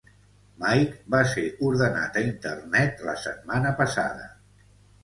[0.63, 4.29] Mike va ser ordenat a Internet la setmana passada.